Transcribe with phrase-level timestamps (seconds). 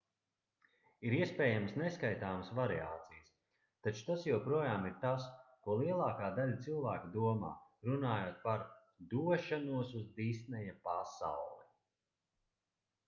[1.07, 3.27] ir iespējamas neskaitāmas variācijas
[3.87, 5.27] taču tas joprojām ir tas
[5.67, 7.51] ko lielākā daļa cilvēku domā
[7.91, 8.63] runājot par
[9.13, 11.69] došanos uz disneja pasauli